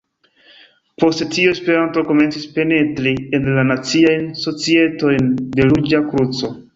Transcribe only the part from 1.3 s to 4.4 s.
tio Esperanto komencis penetri en la naciajn